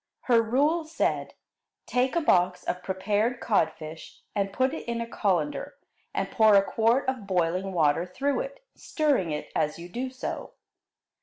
[0.21, 1.35] Her rule said:
[1.85, 5.75] Take a box of prepared codfish and put it in a colander
[6.11, 10.53] and pour a quart of boiling water through it, stirring it as you do so.